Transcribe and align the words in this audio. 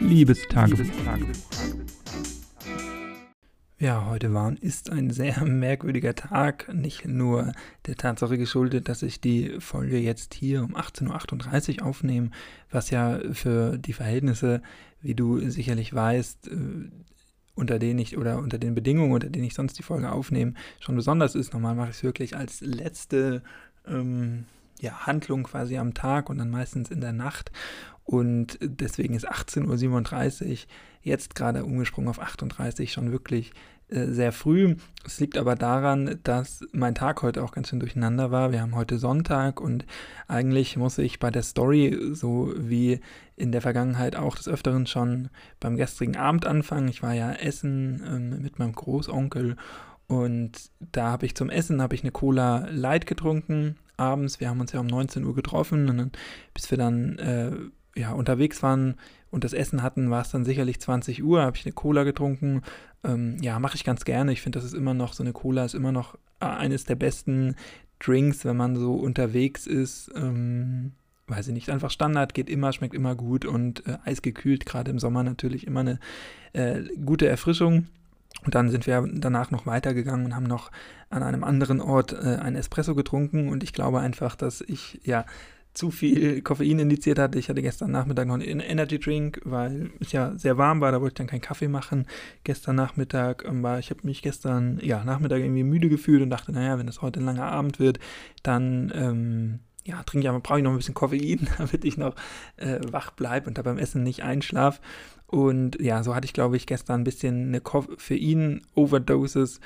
Liebestagebuch. 0.00 0.86
Ja, 3.78 4.06
heute 4.06 4.34
war 4.34 4.48
und 4.48 4.60
ist 4.60 4.90
ein 4.90 5.10
sehr 5.10 5.44
merkwürdiger 5.44 6.14
Tag. 6.14 6.72
Nicht 6.74 7.06
nur 7.06 7.52
der 7.86 7.96
Tatsache 7.96 8.36
geschuldet, 8.36 8.88
dass 8.88 9.02
ich 9.02 9.20
die 9.20 9.60
Folge 9.60 9.98
jetzt 9.98 10.34
hier 10.34 10.62
um 10.62 10.76
18.38 10.76 11.80
Uhr 11.80 11.86
aufnehme, 11.86 12.30
was 12.70 12.90
ja 12.90 13.20
für 13.32 13.78
die 13.78 13.92
Verhältnisse, 13.92 14.62
wie 15.00 15.14
du 15.14 15.38
sicherlich 15.48 15.94
weißt, 15.94 16.48
äh, 16.48 16.90
unter 17.54 17.78
denen 17.78 17.98
ich 17.98 18.18
oder 18.18 18.38
unter 18.38 18.58
den 18.58 18.74
Bedingungen, 18.74 19.12
unter 19.12 19.30
denen 19.30 19.44
ich 19.44 19.54
sonst 19.54 19.78
die 19.78 19.82
Folge 19.82 20.12
aufnehme, 20.12 20.54
schon 20.80 20.96
besonders 20.96 21.34
ist. 21.34 21.52
Normal 21.52 21.74
mache 21.74 21.90
ich 21.90 21.96
es 21.96 22.02
wirklich 22.02 22.36
als 22.36 22.60
letzte 22.60 23.42
ähm, 23.86 24.44
ja, 24.80 25.06
Handlung 25.06 25.44
quasi 25.44 25.78
am 25.78 25.94
Tag 25.94 26.30
und 26.30 26.38
dann 26.38 26.50
meistens 26.50 26.90
in 26.90 27.00
der 27.00 27.12
Nacht. 27.12 27.52
Und 28.04 28.58
deswegen 28.60 29.14
ist 29.14 29.30
18.37 29.30 30.50
Uhr 30.50 30.56
jetzt 31.02 31.34
gerade 31.34 31.64
umgesprungen 31.64 32.10
auf 32.10 32.20
38 32.20 32.92
schon 32.92 33.12
wirklich 33.12 33.52
äh, 33.88 34.06
sehr 34.06 34.32
früh. 34.32 34.76
Es 35.04 35.20
liegt 35.20 35.38
aber 35.38 35.54
daran, 35.54 36.18
dass 36.22 36.64
mein 36.72 36.94
Tag 36.94 37.22
heute 37.22 37.42
auch 37.42 37.52
ganz 37.52 37.68
schön 37.68 37.80
durcheinander 37.80 38.30
war. 38.30 38.52
Wir 38.52 38.62
haben 38.62 38.74
heute 38.74 38.98
Sonntag 38.98 39.60
und 39.60 39.86
eigentlich 40.28 40.76
muss 40.76 40.98
ich 40.98 41.18
bei 41.18 41.30
der 41.30 41.42
Story, 41.42 41.98
so 42.12 42.52
wie 42.56 43.00
in 43.36 43.52
der 43.52 43.62
Vergangenheit 43.62 44.16
auch 44.16 44.36
des 44.36 44.48
Öfteren 44.48 44.86
schon 44.86 45.28
beim 45.58 45.76
gestrigen 45.76 46.16
Abend 46.16 46.46
anfangen. 46.46 46.88
Ich 46.88 47.02
war 47.02 47.14
ja 47.14 47.32
essen 47.32 48.02
ähm, 48.06 48.42
mit 48.42 48.58
meinem 48.58 48.72
Großonkel 48.72 49.56
und 50.06 50.70
da 50.80 51.10
habe 51.10 51.26
ich 51.26 51.36
zum 51.36 51.50
Essen 51.50 51.80
habe 51.80 51.94
ich 51.94 52.02
eine 52.02 52.10
Cola 52.10 52.66
Light 52.70 53.06
getrunken 53.06 53.76
abends. 54.00 54.40
Wir 54.40 54.48
haben 54.48 54.60
uns 54.60 54.72
ja 54.72 54.80
um 54.80 54.86
19 54.86 55.24
Uhr 55.24 55.34
getroffen 55.34 55.88
und 55.88 55.98
dann, 55.98 56.10
bis 56.54 56.70
wir 56.70 56.78
dann 56.78 57.18
äh, 57.18 57.52
ja, 57.98 58.12
unterwegs 58.12 58.62
waren 58.62 58.96
und 59.30 59.44
das 59.44 59.52
Essen 59.52 59.82
hatten, 59.82 60.10
war 60.10 60.22
es 60.22 60.30
dann 60.30 60.44
sicherlich 60.44 60.80
20 60.80 61.22
Uhr, 61.22 61.42
habe 61.42 61.56
ich 61.56 61.64
eine 61.64 61.72
Cola 61.72 62.04
getrunken. 62.04 62.62
Ähm, 63.04 63.36
ja, 63.40 63.58
mache 63.58 63.76
ich 63.76 63.84
ganz 63.84 64.04
gerne. 64.04 64.32
Ich 64.32 64.42
finde, 64.42 64.58
das 64.58 64.66
ist 64.66 64.74
immer 64.74 64.94
noch, 64.94 65.12
so 65.12 65.22
eine 65.22 65.32
Cola 65.32 65.64
ist 65.64 65.74
immer 65.74 65.92
noch 65.92 66.16
äh, 66.40 66.46
eines 66.46 66.84
der 66.84 66.96
besten 66.96 67.54
Drinks, 67.98 68.44
wenn 68.44 68.56
man 68.56 68.76
so 68.76 68.94
unterwegs 68.94 69.66
ist. 69.66 70.10
Ähm, 70.16 70.92
weiß 71.26 71.48
ich 71.48 71.54
nicht, 71.54 71.70
einfach 71.70 71.90
Standard, 71.90 72.34
geht 72.34 72.50
immer, 72.50 72.72
schmeckt 72.72 72.94
immer 72.94 73.14
gut 73.14 73.44
und 73.44 73.86
äh, 73.86 73.98
eisgekühlt, 74.04 74.66
gerade 74.66 74.90
im 74.90 74.98
Sommer 74.98 75.22
natürlich 75.22 75.66
immer 75.66 75.80
eine 75.80 76.00
äh, 76.52 76.82
gute 77.04 77.28
Erfrischung. 77.28 77.86
Und 78.44 78.54
dann 78.54 78.70
sind 78.70 78.86
wir 78.86 79.06
danach 79.12 79.50
noch 79.50 79.66
weitergegangen 79.66 80.26
und 80.26 80.34
haben 80.34 80.46
noch 80.46 80.70
an 81.10 81.22
einem 81.22 81.44
anderen 81.44 81.80
Ort 81.80 82.12
äh, 82.12 82.36
einen 82.36 82.56
Espresso 82.56 82.94
getrunken. 82.94 83.48
Und 83.48 83.62
ich 83.62 83.72
glaube 83.72 84.00
einfach, 84.00 84.34
dass 84.34 84.60
ich 84.62 85.00
ja 85.04 85.26
zu 85.74 85.90
viel 85.90 86.40
Koffein 86.42 86.78
indiziert 86.78 87.18
hatte. 87.18 87.38
Ich 87.38 87.48
hatte 87.48 87.62
gestern 87.62 87.90
Nachmittag 87.90 88.26
noch 88.26 88.34
einen 88.34 88.60
Energy 88.60 88.98
Drink, 88.98 89.40
weil 89.44 89.90
es 90.00 90.12
ja 90.12 90.36
sehr 90.36 90.58
warm 90.58 90.80
war. 90.80 90.92
Da 90.92 91.00
wollte 91.00 91.12
ich 91.12 91.18
dann 91.18 91.26
keinen 91.26 91.40
Kaffee 91.40 91.68
machen. 91.68 92.06
Gestern 92.44 92.76
Nachmittag 92.76 93.44
ähm, 93.46 93.62
war, 93.62 93.78
ich 93.78 93.90
habe 93.90 94.00
mich 94.04 94.22
gestern, 94.22 94.78
ja, 94.82 95.04
Nachmittag 95.04 95.40
irgendwie 95.40 95.64
müde 95.64 95.88
gefühlt 95.88 96.22
und 96.22 96.30
dachte, 96.30 96.52
naja, 96.52 96.78
wenn 96.78 96.86
das 96.86 97.02
heute 97.02 97.20
ein 97.20 97.26
langer 97.26 97.46
Abend 97.46 97.78
wird, 97.78 97.98
dann, 98.42 98.92
ähm, 98.94 99.58
ja, 99.84 100.02
trinke 100.02 100.24
ich 100.24 100.28
aber, 100.28 100.40
brauche 100.40 100.58
ich 100.58 100.64
noch 100.64 100.72
ein 100.72 100.76
bisschen 100.76 100.94
Koffein, 100.94 101.48
damit 101.58 101.84
ich 101.84 101.96
noch 101.96 102.14
äh, 102.56 102.80
wach 102.90 103.10
bleibe 103.12 103.48
und 103.48 103.58
da 103.58 103.62
beim 103.62 103.78
Essen 103.78 104.02
nicht 104.02 104.22
einschlafe. 104.22 104.80
Und 105.30 105.80
ja, 105.80 106.02
so 106.02 106.14
hatte 106.14 106.24
ich, 106.24 106.32
glaube 106.32 106.56
ich, 106.56 106.66
gestern 106.66 107.02
ein 107.02 107.04
bisschen 107.04 107.48
eine 107.48 107.60
Koffein-Overdosis 107.60 109.60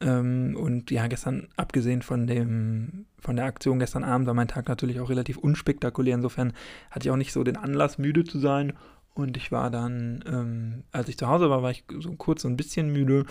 ähm, 0.00 0.56
und 0.58 0.90
ja, 0.90 1.06
gestern, 1.06 1.48
abgesehen 1.56 2.02
von 2.02 2.26
dem, 2.26 3.06
von 3.18 3.36
der 3.36 3.46
Aktion 3.46 3.78
gestern 3.78 4.04
Abend, 4.04 4.26
war 4.26 4.34
mein 4.34 4.48
Tag 4.48 4.68
natürlich 4.68 5.00
auch 5.00 5.08
relativ 5.08 5.38
unspektakulär. 5.38 6.14
Insofern 6.14 6.52
hatte 6.90 7.06
ich 7.06 7.10
auch 7.10 7.16
nicht 7.16 7.32
so 7.32 7.44
den 7.44 7.56
Anlass, 7.56 7.98
müde 7.98 8.24
zu 8.24 8.38
sein. 8.38 8.72
Und 9.14 9.36
ich 9.36 9.52
war 9.52 9.70
dann, 9.70 10.24
ähm, 10.26 10.84
als 10.90 11.08
ich 11.08 11.16
zu 11.16 11.28
Hause 11.28 11.48
war, 11.48 11.62
war 11.62 11.70
ich 11.70 11.84
so 12.00 12.12
kurz 12.16 12.42
so 12.42 12.48
ein 12.48 12.56
bisschen 12.56 12.92
müde. 12.92 13.24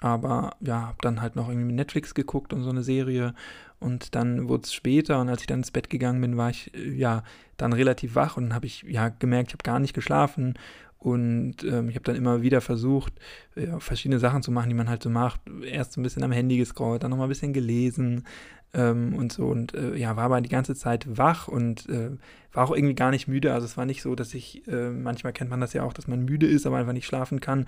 Aber 0.00 0.56
ja, 0.60 0.88
habe 0.88 0.98
dann 1.02 1.22
halt 1.22 1.36
noch 1.36 1.48
irgendwie 1.48 1.74
Netflix 1.74 2.14
geguckt 2.14 2.52
und 2.52 2.62
so 2.62 2.70
eine 2.70 2.82
Serie. 2.82 3.34
Und 3.80 4.14
dann 4.14 4.48
wurde 4.48 4.64
es 4.64 4.74
später 4.74 5.20
und 5.20 5.28
als 5.28 5.40
ich 5.40 5.46
dann 5.46 5.60
ins 5.60 5.70
Bett 5.70 5.90
gegangen 5.90 6.20
bin, 6.20 6.36
war 6.36 6.50
ich 6.50 6.72
äh, 6.74 6.92
ja 6.92 7.24
dann 7.56 7.72
relativ 7.72 8.14
wach 8.14 8.36
und 8.36 8.54
habe 8.54 8.66
ich 8.66 8.82
ja 8.82 9.08
gemerkt, 9.08 9.50
ich 9.50 9.54
habe 9.54 9.64
gar 9.64 9.80
nicht 9.80 9.94
geschlafen 9.94 10.54
und 11.00 11.64
ähm, 11.64 11.88
ich 11.88 11.94
habe 11.94 12.04
dann 12.04 12.14
immer 12.14 12.42
wieder 12.42 12.60
versucht, 12.60 13.14
äh, 13.56 13.68
verschiedene 13.78 14.18
Sachen 14.18 14.42
zu 14.42 14.52
machen, 14.52 14.68
die 14.68 14.74
man 14.74 14.90
halt 14.90 15.02
so 15.02 15.08
macht. 15.08 15.40
Erst 15.64 15.94
so 15.94 16.00
ein 16.00 16.04
bisschen 16.04 16.22
am 16.22 16.32
Handy 16.32 16.58
gescrollt, 16.58 17.02
dann 17.02 17.10
nochmal 17.10 17.26
ein 17.26 17.30
bisschen 17.30 17.54
gelesen 17.54 18.24
ähm, 18.74 19.14
und 19.14 19.32
so. 19.32 19.46
Und 19.46 19.74
äh, 19.74 19.96
ja, 19.96 20.16
war 20.16 20.24
aber 20.24 20.40
die 20.42 20.50
ganze 20.50 20.74
Zeit 20.74 21.06
wach 21.16 21.48
und 21.48 21.88
äh, 21.88 22.10
war 22.52 22.64
auch 22.64 22.74
irgendwie 22.74 22.94
gar 22.94 23.10
nicht 23.10 23.28
müde. 23.28 23.54
Also 23.54 23.64
es 23.64 23.78
war 23.78 23.86
nicht 23.86 24.02
so, 24.02 24.14
dass 24.14 24.34
ich, 24.34 24.66
äh, 24.68 24.90
manchmal 24.90 25.32
kennt 25.32 25.48
man 25.48 25.60
das 25.60 25.72
ja 25.72 25.84
auch, 25.84 25.94
dass 25.94 26.06
man 26.06 26.24
müde 26.26 26.46
ist, 26.46 26.66
aber 26.66 26.76
einfach 26.76 26.92
nicht 26.92 27.06
schlafen 27.06 27.40
kann. 27.40 27.66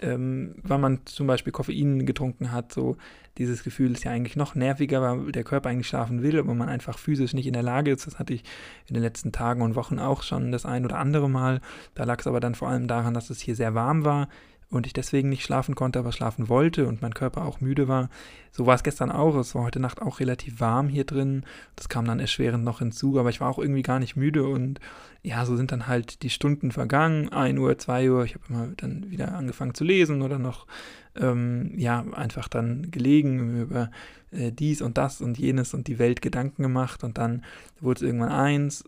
Ähm, 0.00 0.56
weil 0.62 0.78
man 0.78 1.00
zum 1.04 1.28
Beispiel 1.28 1.52
Koffein 1.52 2.04
getrunken 2.04 2.50
hat, 2.50 2.72
so 2.72 2.96
dieses 3.38 3.62
Gefühl 3.62 3.92
ist 3.92 4.04
ja 4.04 4.10
eigentlich 4.10 4.36
noch 4.36 4.54
nerviger, 4.54 5.00
weil 5.00 5.32
der 5.32 5.44
Körper 5.52 5.68
eigentlich 5.68 5.88
schlafen 5.88 6.22
will, 6.22 6.38
aber 6.38 6.54
man 6.54 6.70
einfach 6.70 6.96
physisch 6.96 7.34
nicht 7.34 7.46
in 7.46 7.52
der 7.52 7.62
Lage 7.62 7.90
ist. 7.90 8.06
Das 8.06 8.18
hatte 8.18 8.32
ich 8.32 8.42
in 8.88 8.94
den 8.94 9.02
letzten 9.02 9.32
Tagen 9.32 9.60
und 9.60 9.74
Wochen 9.74 9.98
auch 9.98 10.22
schon 10.22 10.50
das 10.50 10.64
ein 10.64 10.86
oder 10.86 10.98
andere 10.98 11.28
Mal. 11.28 11.60
Da 11.94 12.04
lag 12.04 12.20
es 12.20 12.26
aber 12.26 12.40
dann 12.40 12.54
vor 12.54 12.70
allem 12.70 12.88
daran, 12.88 13.12
dass 13.12 13.28
es 13.28 13.38
hier 13.38 13.54
sehr 13.54 13.74
warm 13.74 14.06
war 14.06 14.28
und 14.72 14.86
ich 14.86 14.92
deswegen 14.92 15.28
nicht 15.28 15.44
schlafen 15.44 15.74
konnte, 15.74 15.98
aber 15.98 16.12
schlafen 16.12 16.48
wollte 16.48 16.86
und 16.86 17.02
mein 17.02 17.14
Körper 17.14 17.44
auch 17.44 17.60
müde 17.60 17.88
war. 17.88 18.08
So 18.50 18.66
war 18.66 18.74
es 18.74 18.82
gestern 18.82 19.10
auch. 19.10 19.36
Es 19.36 19.54
war 19.54 19.64
heute 19.64 19.80
Nacht 19.80 20.00
auch 20.00 20.18
relativ 20.18 20.60
warm 20.60 20.88
hier 20.88 21.04
drin. 21.04 21.44
Das 21.76 21.88
kam 21.88 22.06
dann 22.06 22.20
erschwerend 22.20 22.64
noch 22.64 22.78
hinzu, 22.78 23.18
aber 23.18 23.30
ich 23.30 23.40
war 23.40 23.48
auch 23.48 23.58
irgendwie 23.58 23.82
gar 23.82 23.98
nicht 23.98 24.16
müde 24.16 24.44
und 24.46 24.80
ja, 25.22 25.44
so 25.44 25.56
sind 25.56 25.70
dann 25.72 25.86
halt 25.86 26.22
die 26.22 26.30
Stunden 26.30 26.72
vergangen. 26.72 27.28
1 27.28 27.58
Uhr, 27.58 27.78
2 27.78 28.10
Uhr. 28.10 28.24
Ich 28.24 28.34
habe 28.34 28.44
immer 28.48 28.68
dann 28.76 29.10
wieder 29.10 29.34
angefangen 29.34 29.74
zu 29.74 29.84
lesen 29.84 30.22
oder 30.22 30.38
noch, 30.38 30.66
ähm, 31.14 31.72
ja, 31.76 32.04
einfach 32.12 32.48
dann 32.48 32.90
gelegen 32.90 33.60
über 33.60 33.90
äh, 34.30 34.52
dies 34.52 34.82
und 34.82 34.98
das 34.98 35.20
und 35.20 35.38
jenes 35.38 35.74
und 35.74 35.86
die 35.86 35.98
Welt 35.98 36.22
Gedanken 36.22 36.62
gemacht 36.62 37.04
und 37.04 37.18
dann 37.18 37.44
wurde 37.80 37.98
es 37.98 38.02
irgendwann 38.02 38.32
eins 38.32 38.84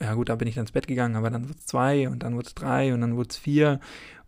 ja 0.00 0.14
gut, 0.14 0.28
da 0.28 0.36
bin 0.36 0.48
ich 0.48 0.54
dann 0.54 0.62
ins 0.62 0.72
Bett 0.72 0.86
gegangen, 0.86 1.16
aber 1.16 1.30
dann 1.30 1.44
wurde 1.44 1.58
es 1.58 1.66
zwei 1.66 2.08
und 2.08 2.22
dann 2.22 2.34
wurde 2.34 2.48
es 2.48 2.54
drei 2.54 2.92
und 2.92 3.00
dann 3.00 3.16
wurde 3.16 3.28
es 3.30 3.36
vier 3.36 3.80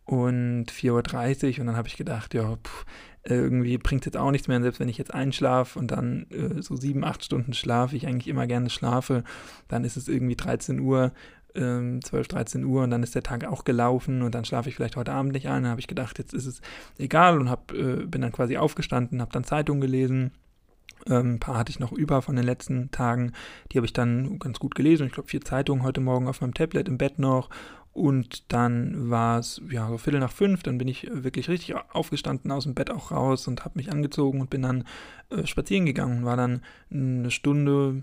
und 0.06 0.66
4.30 0.66 1.54
Uhr 1.54 1.60
und 1.60 1.66
dann 1.66 1.76
habe 1.76 1.88
ich 1.88 1.96
gedacht, 1.96 2.32
ja, 2.32 2.56
pff, 2.56 2.86
irgendwie 3.28 3.76
bringt 3.78 4.02
es 4.02 4.06
jetzt 4.06 4.16
auch 4.16 4.30
nichts 4.30 4.48
mehr, 4.48 4.60
selbst 4.62 4.80
wenn 4.80 4.88
ich 4.88 4.98
jetzt 4.98 5.12
einschlafe 5.12 5.78
und 5.78 5.90
dann 5.90 6.26
äh, 6.30 6.62
so 6.62 6.76
sieben, 6.76 7.04
acht 7.04 7.24
Stunden 7.24 7.52
schlafe, 7.54 7.96
ich 7.96 8.06
eigentlich 8.06 8.28
immer 8.28 8.46
gerne 8.46 8.70
schlafe, 8.70 9.24
dann 9.68 9.84
ist 9.84 9.96
es 9.96 10.08
irgendwie 10.08 10.36
13 10.36 10.80
Uhr, 10.80 11.12
äh, 11.54 12.00
12, 12.00 12.28
13 12.28 12.64
Uhr 12.64 12.84
und 12.84 12.90
dann 12.90 13.02
ist 13.02 13.14
der 13.14 13.22
Tag 13.22 13.44
auch 13.44 13.64
gelaufen 13.64 14.22
und 14.22 14.34
dann 14.34 14.44
schlafe 14.44 14.68
ich 14.68 14.76
vielleicht 14.76 14.96
heute 14.96 15.12
Abend 15.12 15.32
nicht 15.32 15.48
ein. 15.48 15.62
Dann 15.62 15.70
habe 15.70 15.80
ich 15.80 15.88
gedacht, 15.88 16.18
jetzt 16.18 16.34
ist 16.34 16.46
es 16.46 16.60
egal 16.98 17.40
und 17.40 17.50
hab, 17.50 17.72
äh, 17.72 18.06
bin 18.06 18.20
dann 18.20 18.32
quasi 18.32 18.56
aufgestanden, 18.56 19.20
habe 19.20 19.32
dann 19.32 19.44
Zeitung 19.44 19.80
gelesen. 19.80 20.32
Ähm, 21.08 21.34
ein 21.34 21.40
paar 21.40 21.58
hatte 21.58 21.70
ich 21.70 21.80
noch 21.80 21.92
über 21.92 22.22
von 22.22 22.36
den 22.36 22.44
letzten 22.44 22.90
Tagen. 22.90 23.32
Die 23.72 23.78
habe 23.78 23.86
ich 23.86 23.92
dann 23.92 24.38
ganz 24.38 24.58
gut 24.58 24.74
gelesen. 24.74 25.06
Ich 25.06 25.12
glaube, 25.12 25.28
vier 25.28 25.40
Zeitungen 25.40 25.82
heute 25.82 26.00
Morgen 26.00 26.28
auf 26.28 26.40
meinem 26.40 26.54
Tablet 26.54 26.88
im 26.88 26.98
Bett 26.98 27.18
noch 27.18 27.50
und 27.96 28.52
dann 28.52 29.08
war 29.08 29.38
es 29.38 29.62
ja 29.70 29.88
so 29.88 29.96
Viertel 29.96 30.20
nach 30.20 30.30
fünf, 30.30 30.62
dann 30.62 30.76
bin 30.76 30.86
ich 30.86 31.08
wirklich 31.10 31.48
richtig 31.48 31.76
aufgestanden 31.94 32.52
aus 32.52 32.64
dem 32.64 32.74
Bett 32.74 32.90
auch 32.90 33.10
raus 33.10 33.48
und 33.48 33.64
habe 33.64 33.78
mich 33.78 33.90
angezogen 33.90 34.42
und 34.42 34.50
bin 34.50 34.60
dann 34.60 34.84
äh, 35.30 35.46
spazieren 35.46 35.86
gegangen. 35.86 36.26
War 36.26 36.36
dann 36.36 36.60
eine 36.90 37.30
Stunde, 37.30 38.02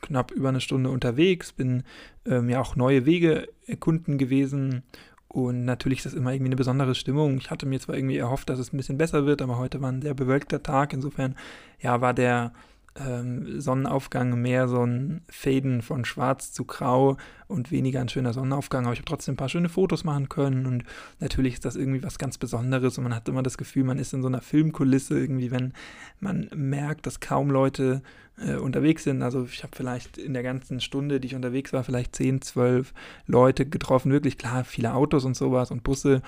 knapp 0.00 0.30
über 0.30 0.48
eine 0.48 0.62
Stunde 0.62 0.88
unterwegs, 0.88 1.52
bin 1.52 1.82
ähm, 2.24 2.48
ja 2.48 2.58
auch 2.58 2.74
neue 2.74 3.04
Wege 3.04 3.48
erkunden 3.66 4.16
gewesen. 4.16 4.82
Und 5.28 5.66
natürlich 5.66 5.98
ist 5.98 6.06
das 6.06 6.14
immer 6.14 6.32
irgendwie 6.32 6.48
eine 6.48 6.56
besondere 6.56 6.94
Stimmung. 6.94 7.36
Ich 7.36 7.50
hatte 7.50 7.66
mir 7.66 7.80
zwar 7.80 7.96
irgendwie 7.96 8.16
erhofft, 8.16 8.48
dass 8.48 8.58
es 8.58 8.72
ein 8.72 8.78
bisschen 8.78 8.96
besser 8.96 9.26
wird, 9.26 9.42
aber 9.42 9.58
heute 9.58 9.82
war 9.82 9.92
ein 9.92 10.00
sehr 10.00 10.14
bewölkter 10.14 10.62
Tag, 10.62 10.94
insofern 10.94 11.36
ja 11.80 12.00
war 12.00 12.14
der 12.14 12.54
ähm, 12.96 13.60
Sonnenaufgang 13.60 14.40
mehr 14.40 14.68
so 14.68 14.84
ein 14.84 15.22
Faden 15.28 15.82
von 15.82 16.04
schwarz 16.04 16.52
zu 16.52 16.64
grau 16.64 17.16
und 17.48 17.70
weniger 17.70 18.00
ein 18.00 18.08
schöner 18.08 18.32
Sonnenaufgang. 18.32 18.84
Aber 18.84 18.92
ich 18.92 19.00
habe 19.00 19.08
trotzdem 19.08 19.34
ein 19.34 19.36
paar 19.36 19.48
schöne 19.48 19.68
Fotos 19.68 20.04
machen 20.04 20.28
können 20.28 20.66
und 20.66 20.84
natürlich 21.20 21.54
ist 21.54 21.64
das 21.64 21.76
irgendwie 21.76 22.02
was 22.02 22.18
ganz 22.18 22.38
Besonderes 22.38 22.96
und 22.98 23.04
man 23.04 23.14
hat 23.14 23.28
immer 23.28 23.42
das 23.42 23.58
Gefühl, 23.58 23.84
man 23.84 23.98
ist 23.98 24.14
in 24.14 24.22
so 24.22 24.28
einer 24.28 24.40
Filmkulisse 24.40 25.18
irgendwie, 25.18 25.50
wenn 25.50 25.72
man 26.20 26.48
merkt, 26.54 27.06
dass 27.06 27.20
kaum 27.20 27.50
Leute 27.50 28.02
äh, 28.38 28.56
unterwegs 28.56 29.04
sind. 29.04 29.22
Also 29.22 29.44
ich 29.44 29.62
habe 29.62 29.76
vielleicht 29.76 30.18
in 30.18 30.32
der 30.32 30.42
ganzen 30.42 30.80
Stunde, 30.80 31.20
die 31.20 31.28
ich 31.28 31.34
unterwegs 31.34 31.72
war, 31.72 31.84
vielleicht 31.84 32.16
10, 32.16 32.42
12 32.42 32.92
Leute 33.26 33.66
getroffen. 33.66 34.12
Wirklich 34.12 34.38
klar, 34.38 34.64
viele 34.64 34.94
Autos 34.94 35.24
und 35.24 35.36
sowas 35.36 35.70
und 35.70 35.82
Busse 35.82 36.22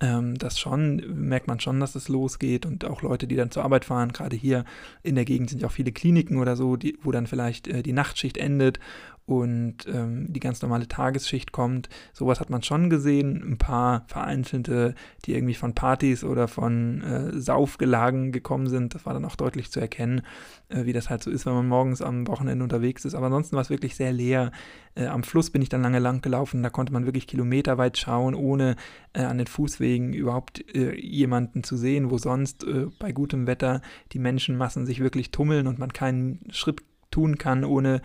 ähm, 0.00 0.36
das 0.36 0.58
schon, 0.58 0.96
merkt 1.14 1.46
man 1.46 1.60
schon, 1.60 1.80
dass 1.80 1.94
es 1.94 2.08
losgeht 2.08 2.66
und 2.66 2.84
auch 2.84 3.02
Leute, 3.02 3.26
die 3.26 3.36
dann 3.36 3.50
zur 3.50 3.64
Arbeit 3.64 3.84
fahren, 3.84 4.12
gerade 4.12 4.36
hier 4.36 4.64
in 5.02 5.14
der 5.14 5.24
Gegend 5.24 5.50
sind 5.50 5.62
ja 5.62 5.68
auch 5.68 5.72
viele 5.72 5.92
Kliniken 5.92 6.38
oder 6.38 6.56
so, 6.56 6.76
die, 6.76 6.98
wo 7.02 7.12
dann 7.12 7.26
vielleicht 7.26 7.68
äh, 7.68 7.82
die 7.82 7.92
Nachtschicht 7.92 8.36
endet 8.36 8.80
und 9.24 9.86
ähm, 9.86 10.32
die 10.32 10.40
ganz 10.40 10.60
normale 10.62 10.88
Tagesschicht 10.88 11.52
kommt. 11.52 11.88
Sowas 12.12 12.40
hat 12.40 12.50
man 12.50 12.62
schon 12.62 12.90
gesehen. 12.90 13.42
Ein 13.52 13.58
paar 13.58 14.04
vereinzelte, 14.08 14.94
die 15.24 15.34
irgendwie 15.34 15.54
von 15.54 15.74
Partys 15.74 16.24
oder 16.24 16.48
von 16.48 17.02
äh, 17.02 17.38
Saufgelagen 17.38 18.32
gekommen 18.32 18.66
sind. 18.68 18.94
Das 18.94 19.06
war 19.06 19.14
dann 19.14 19.24
auch 19.24 19.36
deutlich 19.36 19.70
zu 19.70 19.78
erkennen, 19.78 20.22
äh, 20.68 20.84
wie 20.84 20.92
das 20.92 21.08
halt 21.08 21.22
so 21.22 21.30
ist, 21.30 21.46
wenn 21.46 21.54
man 21.54 21.68
morgens 21.68 22.02
am 22.02 22.26
Wochenende 22.26 22.64
unterwegs 22.64 23.04
ist. 23.04 23.14
Aber 23.14 23.26
ansonsten 23.26 23.54
war 23.54 23.62
es 23.62 23.70
wirklich 23.70 23.94
sehr 23.94 24.12
leer. 24.12 24.50
Äh, 24.96 25.06
am 25.06 25.22
Fluss 25.22 25.50
bin 25.50 25.62
ich 25.62 25.68
dann 25.68 25.82
lange 25.82 26.00
lang 26.00 26.20
gelaufen. 26.20 26.62
Da 26.62 26.70
konnte 26.70 26.92
man 26.92 27.06
wirklich 27.06 27.28
kilometerweit 27.28 27.96
schauen, 27.98 28.34
ohne 28.34 28.74
äh, 29.12 29.22
an 29.22 29.38
den 29.38 29.46
Fußwegen 29.46 30.14
überhaupt 30.14 30.64
äh, 30.74 30.98
jemanden 30.98 31.62
zu 31.62 31.76
sehen, 31.76 32.10
wo 32.10 32.18
sonst 32.18 32.64
äh, 32.64 32.86
bei 32.98 33.12
gutem 33.12 33.46
Wetter 33.46 33.82
die 34.12 34.18
Menschenmassen 34.18 34.84
sich 34.84 34.98
wirklich 34.98 35.30
tummeln 35.30 35.68
und 35.68 35.78
man 35.78 35.92
keinen 35.92 36.40
Schritt 36.50 36.82
tun 37.12 37.38
kann, 37.38 37.64
ohne 37.64 38.02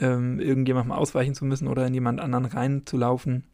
ähm, 0.00 0.40
irgendjemandem 0.40 0.92
ausweichen 0.92 1.34
zu 1.34 1.44
müssen 1.44 1.68
oder 1.68 1.86
in 1.86 1.94
jemand 1.94 2.20
anderen 2.20 2.46
reinzulaufen. 2.46 3.44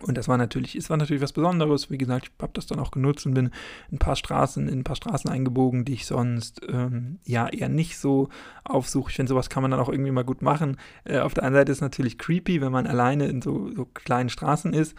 Und 0.00 0.18
das 0.18 0.28
war 0.28 0.36
natürlich, 0.36 0.76
es 0.76 0.90
war 0.90 0.98
natürlich 0.98 1.22
was 1.22 1.32
Besonderes. 1.32 1.90
Wie 1.90 1.96
gesagt, 1.96 2.26
ich 2.26 2.42
habe 2.42 2.52
das 2.52 2.66
dann 2.66 2.78
auch 2.78 2.90
genutzt 2.90 3.24
und 3.24 3.32
bin 3.32 3.50
ein 3.90 3.98
paar 3.98 4.16
Straßen, 4.16 4.68
in 4.68 4.80
ein 4.80 4.84
paar 4.84 4.96
Straßen 4.96 5.30
eingebogen, 5.30 5.86
die 5.86 5.94
ich 5.94 6.06
sonst 6.06 6.60
ähm, 6.68 7.18
ja 7.24 7.48
eher 7.48 7.70
nicht 7.70 7.98
so 7.98 8.28
aufsuche. 8.64 9.10
Ich 9.10 9.16
finde, 9.16 9.30
sowas 9.30 9.48
kann 9.48 9.62
man 9.62 9.70
dann 9.70 9.80
auch 9.80 9.88
irgendwie 9.88 10.10
mal 10.10 10.24
gut 10.24 10.42
machen. 10.42 10.76
Äh, 11.04 11.20
auf 11.20 11.32
der 11.32 11.44
einen 11.44 11.54
Seite 11.54 11.72
ist 11.72 11.78
es 11.78 11.82
natürlich 11.82 12.18
creepy, 12.18 12.60
wenn 12.60 12.72
man 12.72 12.86
alleine 12.86 13.26
in 13.26 13.40
so, 13.40 13.74
so 13.74 13.86
kleinen 13.86 14.28
Straßen 14.28 14.74
ist 14.74 14.94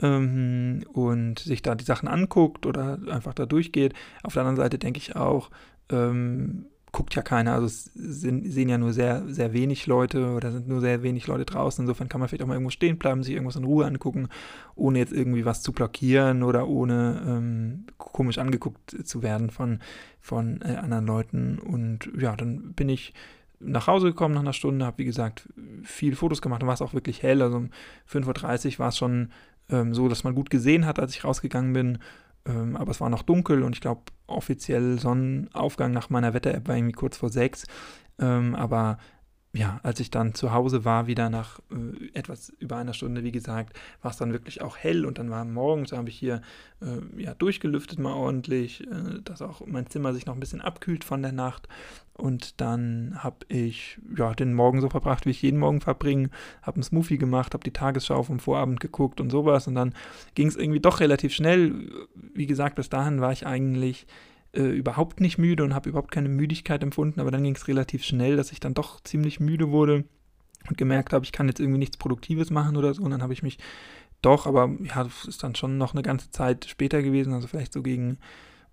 ähm, 0.00 0.84
und 0.92 1.38
sich 1.38 1.62
da 1.62 1.74
die 1.74 1.84
Sachen 1.84 2.08
anguckt 2.08 2.66
oder 2.66 2.98
einfach 3.08 3.32
da 3.32 3.46
durchgeht. 3.46 3.94
Auf 4.22 4.34
der 4.34 4.42
anderen 4.42 4.56
Seite 4.56 4.78
denke 4.78 4.98
ich 4.98 5.16
auch, 5.16 5.50
ähm, 5.90 6.66
guckt 6.92 7.14
ja 7.14 7.22
keiner. 7.22 7.54
Also 7.54 7.66
es 7.66 7.84
sind, 7.94 8.50
sehen 8.50 8.68
ja 8.68 8.78
nur 8.78 8.92
sehr, 8.92 9.24
sehr 9.26 9.54
wenig 9.54 9.86
Leute 9.86 10.34
oder 10.34 10.52
sind 10.52 10.68
nur 10.68 10.80
sehr 10.80 11.02
wenig 11.02 11.26
Leute 11.26 11.46
draußen. 11.46 11.82
Insofern 11.82 12.08
kann 12.08 12.20
man 12.20 12.28
vielleicht 12.28 12.42
auch 12.42 12.46
mal 12.46 12.54
irgendwo 12.54 12.70
stehen 12.70 12.98
bleiben, 12.98 13.22
sich 13.22 13.32
irgendwas 13.32 13.56
in 13.56 13.64
Ruhe 13.64 13.86
angucken, 13.86 14.28
ohne 14.74 14.98
jetzt 14.98 15.12
irgendwie 15.12 15.46
was 15.46 15.62
zu 15.62 15.72
blockieren 15.72 16.42
oder 16.42 16.68
ohne 16.68 17.22
ähm, 17.26 17.86
komisch 17.96 18.38
angeguckt 18.38 19.06
zu 19.06 19.22
werden 19.22 19.50
von, 19.50 19.80
von 20.20 20.60
äh, 20.60 20.76
anderen 20.76 21.06
Leuten. 21.06 21.58
Und 21.58 22.10
ja, 22.18 22.36
dann 22.36 22.74
bin 22.74 22.90
ich 22.90 23.14
nach 23.58 23.86
Hause 23.86 24.08
gekommen 24.08 24.34
nach 24.34 24.42
einer 24.42 24.52
Stunde, 24.52 24.84
habe 24.84 24.98
wie 24.98 25.04
gesagt 25.04 25.48
viel 25.84 26.14
Fotos 26.14 26.42
gemacht, 26.42 26.62
dann 26.62 26.66
war 26.66 26.74
es 26.74 26.82
auch 26.82 26.94
wirklich 26.94 27.22
hell. 27.22 27.40
Also 27.40 27.56
um 27.56 27.70
5.30 28.10 28.74
Uhr 28.74 28.78
war 28.80 28.88
es 28.88 28.98
schon 28.98 29.30
ähm, 29.70 29.94
so, 29.94 30.08
dass 30.08 30.24
man 30.24 30.34
gut 30.34 30.50
gesehen 30.50 30.84
hat, 30.84 30.98
als 30.98 31.14
ich 31.14 31.24
rausgegangen 31.24 31.72
bin. 31.72 31.98
Ähm, 32.46 32.76
aber 32.76 32.90
es 32.90 33.00
war 33.00 33.08
noch 33.08 33.22
dunkel 33.22 33.62
und 33.62 33.74
ich 33.74 33.80
glaube, 33.80 34.02
offiziell 34.26 34.98
Sonnenaufgang 34.98 35.92
nach 35.92 36.10
meiner 36.10 36.34
Wetter-App 36.34 36.68
war 36.68 36.76
irgendwie 36.76 36.92
kurz 36.92 37.16
vor 37.16 37.28
sechs. 37.28 37.64
Ähm, 38.18 38.54
aber 38.54 38.98
ja, 39.54 39.80
als 39.82 40.00
ich 40.00 40.10
dann 40.10 40.34
zu 40.34 40.52
Hause 40.52 40.86
war, 40.86 41.06
wieder 41.06 41.28
nach 41.28 41.58
äh, 41.70 42.18
etwas 42.18 42.50
über 42.58 42.76
einer 42.78 42.94
Stunde, 42.94 43.22
wie 43.22 43.32
gesagt, 43.32 43.78
war 44.00 44.10
es 44.10 44.16
dann 44.16 44.32
wirklich 44.32 44.62
auch 44.62 44.78
hell 44.78 45.04
und 45.04 45.18
dann 45.18 45.28
war 45.28 45.44
morgens, 45.44 45.90
da 45.90 45.98
habe 45.98 46.08
ich 46.08 46.16
hier 46.16 46.40
äh, 46.80 47.22
ja, 47.22 47.34
durchgelüftet 47.34 47.98
mal 47.98 48.14
ordentlich, 48.14 48.86
äh, 48.86 49.20
dass 49.22 49.42
auch 49.42 49.60
mein 49.66 49.88
Zimmer 49.88 50.14
sich 50.14 50.24
noch 50.24 50.32
ein 50.32 50.40
bisschen 50.40 50.62
abkühlt 50.62 51.04
von 51.04 51.20
der 51.20 51.32
Nacht. 51.32 51.68
Und 52.14 52.60
dann 52.60 53.14
habe 53.18 53.44
ich 53.48 53.98
ja, 54.16 54.32
den 54.34 54.54
Morgen 54.54 54.80
so 54.80 54.88
verbracht, 54.88 55.26
wie 55.26 55.30
ich 55.30 55.42
jeden 55.42 55.58
Morgen 55.58 55.80
verbringe, 55.80 56.30
habe 56.62 56.76
einen 56.76 56.82
Smoothie 56.82 57.18
gemacht, 57.18 57.52
habe 57.52 57.64
die 57.64 57.72
Tagesschau 57.72 58.22
vom 58.22 58.38
Vorabend 58.38 58.80
geguckt 58.80 59.20
und 59.20 59.30
sowas. 59.30 59.66
Und 59.66 59.74
dann 59.74 59.94
ging 60.34 60.48
es 60.48 60.56
irgendwie 60.56 60.80
doch 60.80 61.00
relativ 61.00 61.34
schnell. 61.34 61.90
Wie 62.14 62.46
gesagt, 62.46 62.76
bis 62.76 62.88
dahin 62.88 63.20
war 63.20 63.32
ich 63.32 63.46
eigentlich 63.46 64.06
äh, 64.54 64.62
überhaupt 64.62 65.20
nicht 65.20 65.38
müde 65.38 65.64
und 65.64 65.74
habe 65.74 65.88
überhaupt 65.88 66.10
keine 66.10 66.28
Müdigkeit 66.28 66.82
empfunden, 66.82 67.20
aber 67.20 67.30
dann 67.30 67.42
ging 67.42 67.54
es 67.54 67.68
relativ 67.68 68.04
schnell, 68.04 68.36
dass 68.36 68.52
ich 68.52 68.60
dann 68.60 68.74
doch 68.74 69.00
ziemlich 69.00 69.40
müde 69.40 69.70
wurde 69.70 70.04
und 70.68 70.78
gemerkt 70.78 71.12
habe, 71.12 71.24
ich 71.24 71.32
kann 71.32 71.48
jetzt 71.48 71.60
irgendwie 71.60 71.78
nichts 71.78 71.96
Produktives 71.96 72.50
machen 72.50 72.76
oder 72.76 72.94
so. 72.94 73.02
Und 73.02 73.10
dann 73.10 73.22
habe 73.22 73.32
ich 73.32 73.42
mich 73.42 73.58
doch, 74.20 74.46
aber 74.46 74.70
ja, 74.80 75.04
das 75.04 75.24
ist 75.24 75.42
dann 75.42 75.54
schon 75.54 75.78
noch 75.78 75.94
eine 75.94 76.02
ganze 76.02 76.30
Zeit 76.30 76.66
später 76.66 77.02
gewesen, 77.02 77.32
also 77.32 77.48
vielleicht 77.48 77.72
so 77.72 77.82
gegen 77.82 78.18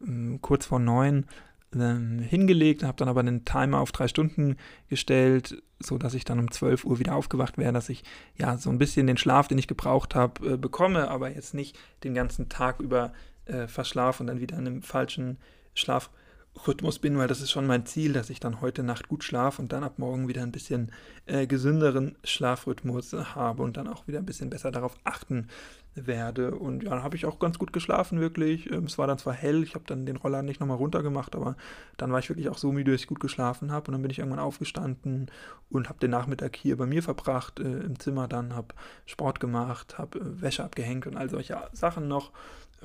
äh, 0.05 0.37
kurz 0.41 0.65
vor 0.65 0.79
neun 0.79 1.25
ähm, 1.73 2.19
hingelegt, 2.19 2.83
habe 2.83 2.97
dann 2.97 3.09
aber 3.09 3.19
einen 3.21 3.45
Timer 3.45 3.79
auf 3.79 3.91
drei 3.91 4.07
Stunden 4.07 4.57
gestellt, 4.89 5.61
sodass 5.79 6.13
ich 6.13 6.25
dann 6.25 6.39
um 6.39 6.51
12 6.51 6.85
Uhr 6.85 6.99
wieder 6.99 7.15
aufgewacht 7.15 7.57
wäre, 7.57 7.73
dass 7.73 7.89
ich 7.89 8.03
ja 8.35 8.57
so 8.57 8.69
ein 8.69 8.79
bisschen 8.79 9.07
den 9.07 9.17
Schlaf, 9.17 9.47
den 9.47 9.57
ich 9.57 9.67
gebraucht 9.67 10.15
habe, 10.15 10.53
äh, 10.53 10.57
bekomme, 10.57 11.09
aber 11.09 11.33
jetzt 11.33 11.53
nicht 11.53 11.77
den 12.03 12.13
ganzen 12.13 12.49
Tag 12.49 12.79
über 12.79 13.13
äh, 13.45 13.67
verschlafe 13.67 14.23
und 14.23 14.27
dann 14.27 14.39
wieder 14.39 14.57
in 14.57 14.67
einem 14.67 14.81
falschen 14.81 15.37
Schlafrhythmus 15.79 16.99
bin, 16.99 17.17
weil 17.17 17.27
das 17.27 17.41
ist 17.41 17.51
schon 17.51 17.67
mein 17.67 17.85
Ziel, 17.85 18.13
dass 18.13 18.29
ich 18.29 18.39
dann 18.39 18.61
heute 18.61 18.83
Nacht 18.83 19.07
gut 19.07 19.23
schlafe 19.23 19.61
und 19.61 19.71
dann 19.71 19.83
ab 19.83 19.97
morgen 19.97 20.27
wieder 20.27 20.43
ein 20.43 20.51
bisschen 20.51 20.91
äh, 21.25 21.47
gesünderen 21.47 22.17
Schlafrhythmus 22.23 23.13
habe 23.13 23.63
und 23.63 23.77
dann 23.77 23.87
auch 23.87 24.07
wieder 24.07 24.19
ein 24.19 24.25
bisschen 24.25 24.49
besser 24.49 24.71
darauf 24.71 24.95
achten 25.03 25.47
werde. 25.95 26.51
Und 26.55 26.83
ja, 26.83 26.91
dann 26.91 27.03
habe 27.03 27.15
ich 27.15 27.25
auch 27.25 27.39
ganz 27.39 27.57
gut 27.57 27.73
geschlafen, 27.73 28.19
wirklich. 28.19 28.71
Ähm, 28.71 28.85
es 28.85 28.97
war 28.97 29.07
dann 29.07 29.17
zwar 29.17 29.33
hell, 29.33 29.63
ich 29.63 29.75
habe 29.75 29.85
dann 29.87 30.05
den 30.05 30.17
Roller 30.17 30.41
nicht 30.41 30.59
nochmal 30.59 30.77
runtergemacht, 30.77 31.35
aber 31.35 31.55
dann 31.97 32.11
war 32.11 32.19
ich 32.19 32.29
wirklich 32.29 32.49
auch 32.49 32.57
so 32.57 32.71
müde, 32.71 32.91
dass 32.91 33.01
ich 33.01 33.07
gut 33.07 33.19
geschlafen 33.19 33.71
habe. 33.71 33.87
Und 33.87 33.93
dann 33.93 34.01
bin 34.01 34.11
ich 34.11 34.19
irgendwann 34.19 34.39
aufgestanden 34.39 35.31
und 35.69 35.89
habe 35.89 35.99
den 35.99 36.11
Nachmittag 36.11 36.55
hier 36.55 36.77
bei 36.77 36.85
mir 36.85 37.03
verbracht, 37.03 37.59
äh, 37.59 37.63
im 37.63 37.99
Zimmer 37.99 38.27
dann, 38.27 38.55
habe 38.55 38.75
Sport 39.05 39.39
gemacht, 39.39 39.97
habe 39.97 40.19
äh, 40.19 40.41
Wäsche 40.41 40.63
abgehängt 40.63 41.07
und 41.07 41.17
all 41.17 41.29
solche 41.29 41.57
Sachen 41.73 42.07
noch. 42.07 42.31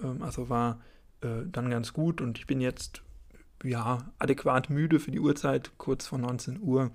Ähm, 0.03 0.23
also 0.23 0.49
war 0.49 0.81
äh, 1.23 1.47
dann 1.47 1.71
ganz 1.71 1.93
gut. 1.93 2.21
Und 2.21 2.39
ich 2.39 2.47
bin 2.47 2.61
jetzt 2.61 3.03
ja, 3.63 4.13
adäquat 4.19 4.69
müde 4.69 5.01
für 5.01 5.11
die 5.11 5.21
Uhrzeit, 5.21 5.73
kurz 5.79 6.07
vor 6.07 6.19
19 6.19 6.61
Uhr, 6.61 6.91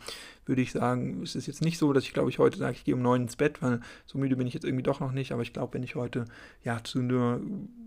würde 0.46 0.62
ich 0.62 0.72
sagen. 0.72 1.24
Es 1.24 1.36
ist 1.36 1.48
jetzt 1.48 1.62
nicht 1.62 1.78
so, 1.78 1.94
dass 1.94 2.04
ich 2.04 2.14
glaube 2.14 2.30
ich 2.30 2.38
heute 2.38 2.58
sage, 2.58 2.74
ich 2.74 2.84
gehe 2.84 2.96
um 2.96 3.02
9 3.02 3.24
ins 3.24 3.36
Bett, 3.36 3.62
weil 3.62 3.80
so 4.06 4.18
müde 4.18 4.36
bin 4.36 4.46
ich 4.46 4.54
jetzt 4.54 4.66
irgendwie 4.66 4.84
doch 4.84 5.00
noch 5.00 5.12
nicht, 5.12 5.32
aber 5.32 5.42
ich 5.42 5.54
glaube, 5.54 5.74
wenn 5.74 5.84
ich 5.84 5.96
heute 5.96 6.26
ja 6.64 6.84
zu 6.84 7.00
einer 7.00 7.40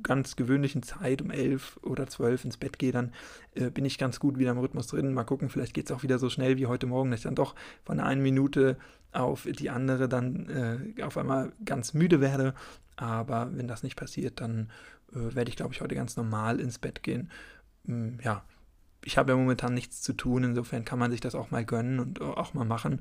ganz 0.03 0.35
gewöhnlichen 0.37 0.83
Zeit 0.83 1.23
um 1.23 1.31
11 1.31 1.79
oder 1.83 2.07
12 2.07 2.47
ins 2.47 2.57
Bett 2.57 2.79
gehe, 2.79 2.93
dann 2.93 3.13
äh, 3.55 3.71
bin 3.71 3.85
ich 3.85 3.99
ganz 3.99 4.19
gut 4.19 4.39
wieder 4.39 4.51
im 4.51 4.59
Rhythmus 4.59 4.89
drin. 4.89 5.15
Mal 5.15 5.25
gucken, 5.25 5.49
vielleicht 5.49 5.75
geht 5.75 5.87
es 5.87 5.93
auch 5.93 6.03
wieder 6.03 6.19
so 6.19 6.29
schnell 6.29 6.57
wie 6.57 6.67
heute 6.67 6.87
Morgen, 6.87 7.11
dass 7.11 7.21
ich 7.21 7.25
dann 7.25 7.35
doch 7.35 7.55
von 7.85 8.01
einer 8.01 8.21
Minute 8.21 8.79
auf 9.13 9.47
die 9.47 9.71
andere 9.71 10.09
dann 10.09 10.95
äh, 10.97 11.03
auf 11.03 11.19
einmal 11.19 11.53
ganz 11.65 11.95
müde 11.95 12.21
werde. 12.21 12.55
Aber 12.97 13.51
wenn 13.53 13.69
das 13.69 13.83
nicht 13.83 13.97
passiert, 13.97 14.41
dann 14.41 14.71
äh, 15.13 15.35
werde 15.35 15.51
ich, 15.51 15.57
glaube 15.57 15.73
ich, 15.73 15.81
heute 15.81 15.95
ganz 15.95 16.17
normal 16.17 16.61
ins 16.61 16.79
Bett 16.79 17.03
gehen. 17.03 17.31
Ähm, 17.87 18.19
ja, 18.23 18.45
ich 19.05 19.19
habe 19.19 19.33
ja 19.33 19.37
momentan 19.37 19.75
nichts 19.75 20.03
zu 20.03 20.13
tun, 20.13 20.45
insofern 20.45 20.85
kann 20.85 20.99
man 20.99 21.11
sich 21.11 21.21
das 21.21 21.35
auch 21.35 21.51
mal 21.51 21.65
gönnen 21.65 22.01
und 22.01 22.21
auch 22.21 22.55
mal 22.55 22.65
machen. 22.65 23.01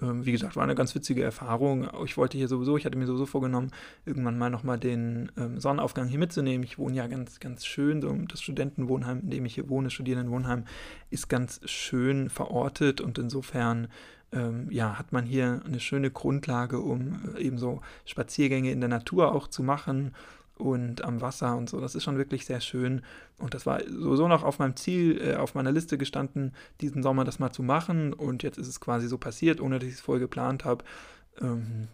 Ähm, 0.00 0.24
wie 0.24 0.32
gesagt, 0.32 0.56
war 0.56 0.62
eine 0.62 0.74
ganz 0.74 0.94
witzige 0.94 1.22
Erfahrung. 1.22 1.88
Ich 2.04 2.16
wollte 2.16 2.38
hier 2.38 2.48
sowieso, 2.48 2.76
ich 2.76 2.84
hatte 2.84 2.96
mir 2.96 3.06
sowieso 3.06 3.26
vorgenommen, 3.26 3.72
irgendwann 4.06 4.38
mal 4.38 4.50
nochmal 4.50 4.78
den 4.78 5.32
ähm, 5.36 5.58
Sonnenaufgang 5.58 6.08
hier 6.08 6.18
mitzunehmen. 6.18 6.64
Ich 6.64 6.78
wohne 6.78 6.96
ja 6.96 7.06
ganz, 7.06 7.40
ganz 7.40 7.66
schön, 7.66 8.00
so 8.00 8.14
das 8.28 8.40
Studentenwohnheim, 8.40 9.20
in 9.20 9.30
dem 9.30 9.46
ich 9.46 9.54
hier 9.54 9.68
wohne, 9.68 9.90
Studierendenwohnheim, 9.90 10.64
ist 11.10 11.28
ganz 11.28 11.60
schön 11.64 12.30
verortet 12.30 13.00
und 13.00 13.18
insofern 13.18 13.88
ähm, 14.30 14.70
ja, 14.70 14.98
hat 14.98 15.12
man 15.12 15.24
hier 15.24 15.62
eine 15.64 15.80
schöne 15.80 16.10
Grundlage, 16.10 16.80
um 16.80 17.34
äh, 17.34 17.42
eben 17.42 17.58
so 17.58 17.80
Spaziergänge 18.04 18.70
in 18.70 18.80
der 18.80 18.90
Natur 18.90 19.34
auch 19.34 19.48
zu 19.48 19.62
machen 19.62 20.12
und 20.58 21.04
am 21.04 21.20
Wasser 21.20 21.56
und 21.56 21.68
so. 21.68 21.80
Das 21.80 21.94
ist 21.94 22.04
schon 22.04 22.18
wirklich 22.18 22.46
sehr 22.46 22.60
schön. 22.60 23.02
Und 23.38 23.54
das 23.54 23.66
war 23.66 23.80
sowieso 23.88 24.28
noch 24.28 24.42
auf 24.42 24.58
meinem 24.58 24.76
Ziel, 24.76 25.20
äh, 25.20 25.34
auf 25.36 25.54
meiner 25.54 25.72
Liste 25.72 25.98
gestanden, 25.98 26.52
diesen 26.80 27.02
Sommer 27.02 27.24
das 27.24 27.38
mal 27.38 27.52
zu 27.52 27.62
machen. 27.62 28.12
Und 28.12 28.42
jetzt 28.42 28.58
ist 28.58 28.68
es 28.68 28.80
quasi 28.80 29.08
so 29.08 29.18
passiert, 29.18 29.60
ohne 29.60 29.78
dass 29.78 29.88
ich 29.88 29.94
es 29.94 30.00
vorher 30.00 30.20
geplant 30.20 30.64
habe. 30.64 30.84
Ähm, 31.40 31.88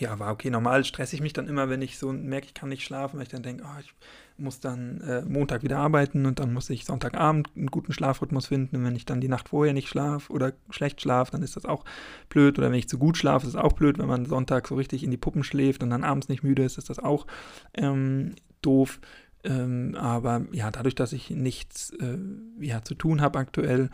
ja, 0.00 0.18
war 0.18 0.32
okay. 0.32 0.50
Normal 0.50 0.84
stresse 0.84 1.14
ich 1.14 1.22
mich 1.22 1.34
dann 1.34 1.46
immer, 1.46 1.68
wenn 1.68 1.82
ich 1.82 1.98
so 1.98 2.12
merke, 2.12 2.46
ich 2.46 2.54
kann 2.54 2.70
nicht 2.70 2.82
schlafen, 2.82 3.16
weil 3.16 3.24
ich 3.24 3.28
dann 3.28 3.42
denke, 3.42 3.64
oh, 3.64 3.80
ich 3.80 3.92
muss 4.38 4.58
dann 4.58 5.02
äh, 5.02 5.22
Montag 5.22 5.62
wieder 5.62 5.78
arbeiten 5.78 6.24
und 6.24 6.38
dann 6.38 6.54
muss 6.54 6.70
ich 6.70 6.86
Sonntagabend 6.86 7.50
einen 7.54 7.66
guten 7.66 7.92
Schlafrhythmus 7.92 8.46
finden. 8.46 8.76
Und 8.76 8.84
wenn 8.84 8.96
ich 8.96 9.04
dann 9.04 9.20
die 9.20 9.28
Nacht 9.28 9.50
vorher 9.50 9.74
nicht 9.74 9.88
schlafe 9.88 10.32
oder 10.32 10.54
schlecht 10.70 11.02
schlafe, 11.02 11.32
dann 11.32 11.42
ist 11.42 11.56
das 11.56 11.66
auch 11.66 11.84
blöd. 12.30 12.58
Oder 12.58 12.70
wenn 12.70 12.78
ich 12.78 12.88
zu 12.88 12.98
gut 12.98 13.18
schlafe, 13.18 13.46
ist 13.46 13.54
es 13.54 13.60
auch 13.60 13.74
blöd. 13.74 13.98
Wenn 13.98 14.08
man 14.08 14.24
Sonntag 14.24 14.66
so 14.66 14.74
richtig 14.74 15.04
in 15.04 15.10
die 15.10 15.18
Puppen 15.18 15.44
schläft 15.44 15.82
und 15.82 15.90
dann 15.90 16.02
abends 16.04 16.28
nicht 16.28 16.42
müde 16.42 16.64
ist, 16.64 16.78
ist 16.78 16.88
das 16.88 16.98
auch 16.98 17.26
ähm, 17.74 18.34
doof. 18.62 19.00
Ähm, 19.44 19.94
aber 19.98 20.46
ja, 20.52 20.70
dadurch, 20.70 20.94
dass 20.94 21.12
ich 21.12 21.30
nichts 21.30 21.90
äh, 22.00 22.18
ja, 22.58 22.82
zu 22.82 22.94
tun 22.94 23.20
habe 23.20 23.38
aktuell 23.38 23.90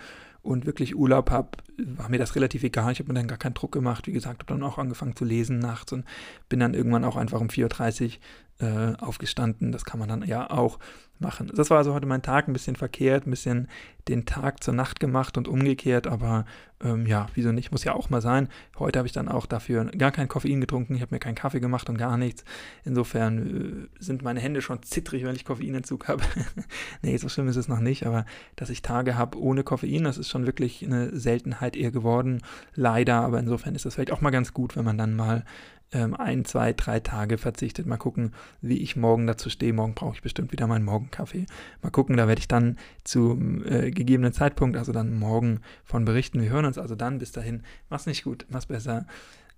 und 0.47 0.65
wirklich 0.65 0.97
Urlaub 0.97 1.31
habe, 1.31 1.51
war 1.79 2.09
mir 2.09 2.19
das 2.19 2.37
relativ 2.37 2.63
egal. 2.63 2.93
Ich 2.93 3.01
habe 3.01 3.09
mir 3.09 3.19
dann 3.19 3.29
gar 3.29 3.39
keinen 3.39 3.55
Druck 3.55 3.73
gemacht. 3.73 4.07
Wie 4.07 4.13
gesagt, 4.13 4.43
habe 4.43 4.55
dann 4.55 4.63
auch 4.63 4.79
angefangen 4.79 5.17
zu 5.17 5.25
lesen 5.25 5.59
nachts 5.59 5.93
und 5.93 6.05
bin 6.49 6.61
dann 6.61 6.75
irgendwann 6.75 7.05
auch 7.05 7.17
einfach 7.17 7.41
um 7.41 7.49
4.30 7.49 8.05
Uhr 8.05 8.11
äh, 8.59 8.95
aufgestanden. 8.99 9.73
Das 9.73 9.85
kann 9.85 9.99
man 9.99 10.09
dann 10.09 10.23
ja 10.23 10.51
auch. 10.51 10.79
machen. 11.19 11.51
Das 11.55 11.71
war 11.71 11.79
also 11.79 11.95
heute 11.95 12.07
mein 12.07 12.23
Tag, 12.23 12.49
ein 12.49 12.53
bisschen 12.53 12.77
verkehrt, 12.77 13.27
ein 13.27 13.31
bisschen 13.31 13.69
den 14.09 14.27
Tag 14.27 14.63
zur 14.63 14.75
Nacht 14.75 15.01
gemacht 15.01 15.37
und 15.37 15.49
umgekehrt, 15.49 16.07
aber 16.07 16.45
ähm, 16.83 17.07
ja, 17.07 17.27
wieso 17.35 17.53
nicht, 17.53 17.73
muss 17.73 17.85
ja 17.85 17.95
auch 17.95 18.11
mal 18.11 18.21
sein. 18.21 18.49
Heute 18.79 18.99
habe 18.99 19.07
ich 19.07 19.13
dann 19.13 19.29
auch 19.29 19.47
dafür 19.47 19.87
gar 19.87 20.13
kein 20.13 20.29
Koffein 20.29 20.61
getrunken, 20.61 20.95
ich 20.95 21.01
habe 21.01 21.15
mir 21.15 21.19
keinen 21.19 21.35
Kaffee 21.35 21.61
gemacht 21.61 21.89
und 21.89 21.97
gar 21.97 22.17
nichts. 22.17 22.45
Insofern 22.85 23.89
äh, 23.99 24.03
sind 24.03 24.23
meine 24.23 24.41
Hände 24.41 24.61
schon 24.61 24.83
zittrig, 24.83 25.25
wenn 25.25 25.35
ich 25.35 25.45
Koffeinentzug 25.45 26.07
habe. 26.09 26.23
nee, 27.03 27.17
so 27.17 27.29
schlimm 27.29 27.49
ist 27.49 27.57
es 27.57 27.69
noch 27.69 27.81
nicht, 27.81 28.07
aber 28.07 28.27
dass 28.55 28.71
ich 28.71 28.83
Tage 28.83 29.17
habe 29.17 29.41
ohne 29.41 29.65
Koffein, 29.65 30.05
das 30.05 30.19
ist 30.19 30.29
schon 30.29 30.47
wirklich 30.47 30.85
eine 30.85 31.19
Seltenheit 31.19 31.77
eher 31.77 31.91
geworden, 31.91 32.43
leider, 32.75 33.23
aber 33.23 33.39
insofern 33.39 33.75
ist 33.75 33.87
das 33.87 33.95
vielleicht 33.95 34.13
auch 34.13 34.21
mal 34.21 34.31
ganz 34.31 34.53
gut, 34.53 34.77
wenn 34.77 34.85
man 34.85 34.99
dann 34.99 35.17
mal 35.17 35.45
ähm, 35.93 36.15
ein, 36.15 36.45
zwei, 36.45 36.73
drei 36.73 37.01
Tage 37.01 37.39
verzichtet. 37.39 37.87
Mal 37.87 37.97
gucken, 37.97 38.33
wie 38.61 38.79
ich 38.79 38.97
morgen 38.97 39.27
dazu 39.27 39.51
stehe. 39.51 39.73
Morgen 39.73 39.95
brauche 39.95 40.15
ich 40.15 40.23
bestimmt 40.23 40.53
wieder 40.53 40.67
meinen 40.67 40.85
Morgenkaffee. 40.85 41.47
Mal 41.83 41.91
gucken, 41.91 42.17
da 42.17 42.29
werde 42.29 42.41
ich 42.41 42.49
dann 42.49 42.79
zu 43.05 43.39
äh, 43.65 43.91
gegebenen 43.91 44.33
Zeitpunkt, 44.33 44.77
also 44.77 44.93
dann 44.93 45.19
morgen 45.19 45.61
von 45.85 46.05
berichten. 46.05 46.41
Wir 46.41 46.51
hören 46.51 46.65
uns 46.67 46.79
also 46.79 46.95
dann. 46.95 47.19
Bis 47.19 47.33
dahin, 47.33 47.63
mach's 47.89 48.07
nicht 48.07 48.25
gut, 48.25 48.47
mach's 48.49 48.67
besser. 48.67 49.07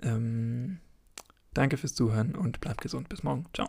Ähm, 0.02 0.78
danke 1.54 1.76
fürs 1.76 1.94
Zuhören 1.94 2.34
und 2.34 2.60
bleib 2.60 2.80
gesund. 2.80 3.08
Bis 3.08 3.22
morgen. 3.22 3.46
Ciao. 3.54 3.68